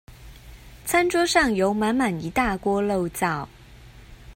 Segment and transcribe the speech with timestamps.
[0.83, 3.47] 餐桌上有滿滿一大鍋肉燥